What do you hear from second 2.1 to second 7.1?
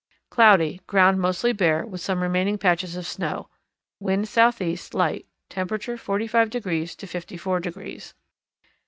remaining patches of snow; wind southeast, light; temperature 45 degrees to